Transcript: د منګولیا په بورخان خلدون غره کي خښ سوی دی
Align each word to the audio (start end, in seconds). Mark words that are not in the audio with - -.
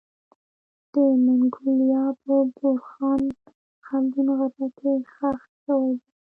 د 0.93 0.95
منګولیا 1.25 2.05
په 2.23 2.35
بورخان 2.57 3.21
خلدون 3.87 4.27
غره 4.37 4.67
کي 4.77 4.93
خښ 5.13 5.39
سوی 5.65 5.93
دی 6.01 6.11